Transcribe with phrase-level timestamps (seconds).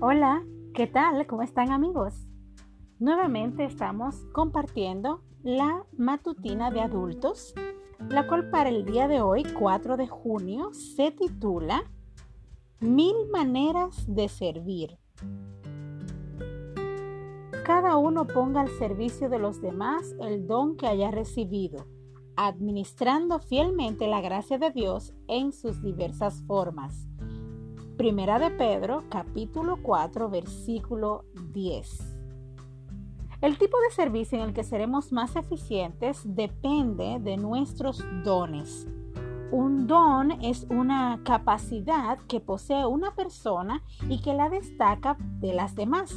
[0.00, 1.26] Hola, ¿qué tal?
[1.26, 2.28] ¿Cómo están amigos?
[3.00, 7.52] Nuevamente estamos compartiendo la matutina de adultos,
[8.08, 11.82] la cual para el día de hoy, 4 de junio, se titula
[12.78, 14.98] Mil maneras de servir.
[17.64, 21.88] Cada uno ponga al servicio de los demás el don que haya recibido,
[22.36, 27.08] administrando fielmente la gracia de Dios en sus diversas formas
[27.98, 32.16] Primera de Pedro, capítulo 4, versículo 10.
[33.40, 38.86] El tipo de servicio en el que seremos más eficientes depende de nuestros dones.
[39.50, 45.74] Un don es una capacidad que posee una persona y que la destaca de las
[45.74, 46.14] demás.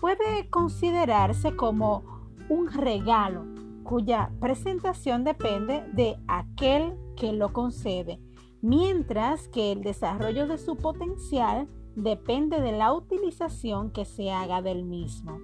[0.00, 2.02] Puede considerarse como
[2.48, 3.44] un regalo
[3.84, 8.18] cuya presentación depende de aquel que lo concede
[8.62, 14.84] mientras que el desarrollo de su potencial depende de la utilización que se haga del
[14.84, 15.38] mismo.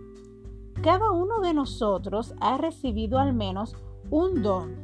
[0.82, 3.76] Cada uno de nosotros ha recibido al menos
[4.10, 4.76] un don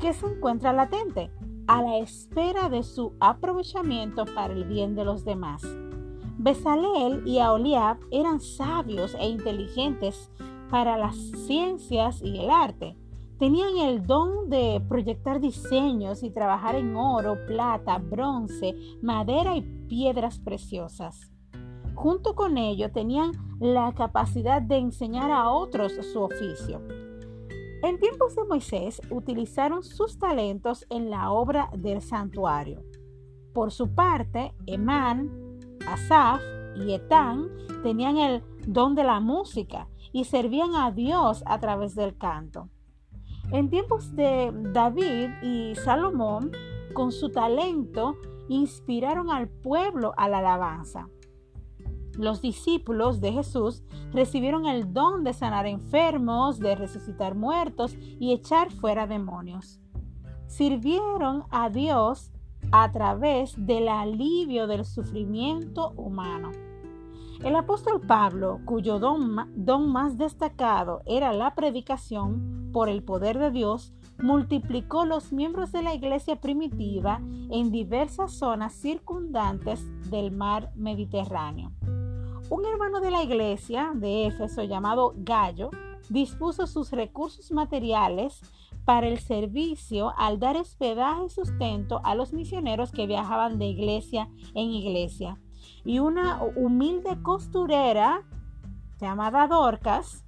[0.00, 1.30] que se encuentra latente
[1.66, 5.62] a la espera de su aprovechamiento para el bien de los demás.
[6.38, 10.30] Besaleel y Aholiab eran sabios e inteligentes
[10.70, 12.96] para las ciencias y el arte,
[13.42, 20.38] Tenían el don de proyectar diseños y trabajar en oro, plata, bronce, madera y piedras
[20.38, 21.32] preciosas.
[21.96, 26.82] Junto con ello tenían la capacidad de enseñar a otros su oficio.
[27.82, 32.84] En tiempos de Moisés utilizaron sus talentos en la obra del santuario.
[33.52, 36.40] Por su parte, Emán, Asaf
[36.76, 37.48] y Etán
[37.82, 42.68] tenían el don de la música y servían a Dios a través del canto.
[43.52, 46.52] En tiempos de David y Salomón,
[46.94, 48.16] con su talento,
[48.48, 51.10] inspiraron al pueblo a la alabanza.
[52.16, 58.70] Los discípulos de Jesús recibieron el don de sanar enfermos, de resucitar muertos y echar
[58.70, 59.80] fuera demonios.
[60.46, 62.32] Sirvieron a Dios
[62.70, 66.52] a través del alivio del sufrimiento humano.
[67.44, 73.92] El apóstol Pablo, cuyo don, más destacado era la predicación, por el poder de Dios,
[74.22, 77.20] multiplicó los miembros de la iglesia primitiva
[77.50, 81.72] en diversas zonas circundantes del mar Mediterráneo.
[82.48, 85.70] Un hermano de la iglesia de Éfeso llamado Gallo
[86.10, 88.40] dispuso sus recursos materiales
[88.84, 94.28] para el servicio al dar hospedaje y sustento a los misioneros que viajaban de iglesia
[94.54, 95.40] en iglesia.
[95.84, 98.22] Y una humilde costurera
[99.00, 100.24] llamada Dorcas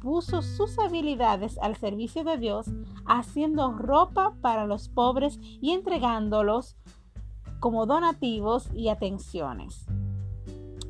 [0.00, 2.66] puso sus habilidades al servicio de Dios,
[3.06, 6.76] haciendo ropa para los pobres y entregándolos
[7.60, 9.86] como donativos y atenciones.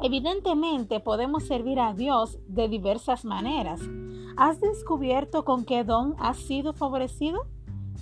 [0.03, 3.81] Evidentemente podemos servir a Dios de diversas maneras.
[4.37, 7.47] ¿Has descubierto con qué don has sido favorecido?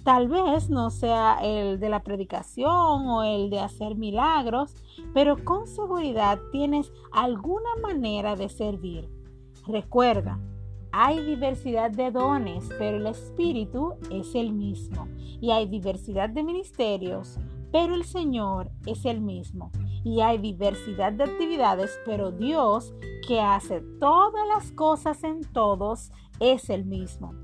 [0.05, 4.77] Tal vez no sea el de la predicación o el de hacer milagros,
[5.15, 9.09] pero con seguridad tienes alguna manera de servir.
[9.67, 10.39] Recuerda,
[10.93, 15.09] hay diversidad de dones, pero el Espíritu es el mismo.
[15.41, 17.39] Y hay diversidad de ministerios,
[17.73, 19.73] pero el Señor es el mismo.
[20.05, 22.95] Y hay diversidad de actividades, pero Dios,
[23.27, 27.44] que hace todas las cosas en todos, es el mismo.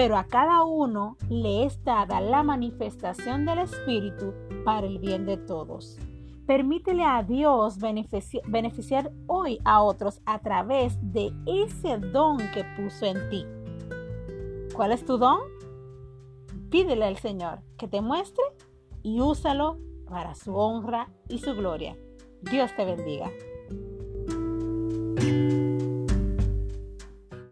[0.00, 4.32] Pero a cada uno le es dada la manifestación del Espíritu
[4.64, 5.98] para el bien de todos.
[6.46, 13.28] Permítele a Dios beneficiar hoy a otros a través de ese don que puso en
[13.28, 13.44] ti.
[14.74, 15.40] ¿Cuál es tu don?
[16.70, 18.44] Pídele al Señor que te muestre
[19.02, 19.76] y úsalo
[20.08, 21.94] para su honra y su gloria.
[22.40, 23.30] Dios te bendiga.